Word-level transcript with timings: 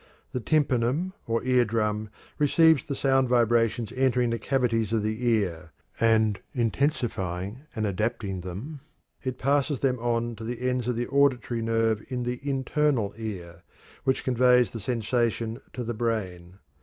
The 0.31 0.39
tympanum, 0.39 1.13
or 1.27 1.43
"ear 1.43 1.63
drum," 1.63 2.09
receives 2.39 2.83
the 2.83 2.95
sound 2.95 3.29
vibrations 3.29 3.93
entering 3.95 4.31
the 4.31 4.39
cavities 4.39 4.91
of 4.91 5.03
the 5.03 5.27
ear, 5.27 5.73
and, 5.99 6.39
intensifying 6.55 7.65
and 7.75 7.85
adapting 7.85 8.41
them, 8.41 8.79
it 9.21 9.37
passes 9.37 9.81
them 9.81 9.99
on 9.99 10.35
to 10.37 10.43
the 10.43 10.67
ends 10.67 10.87
of 10.87 10.95
the 10.95 11.05
auditory 11.07 11.61
nerve 11.61 12.03
in 12.09 12.23
the 12.23 12.39
internal 12.41 13.13
ear, 13.15 13.61
which 14.03 14.23
conveys 14.23 14.71
the 14.71 14.79
sensation 14.79 15.59
to 15.73 15.83
the 15.83 15.93
brain. 15.93 16.57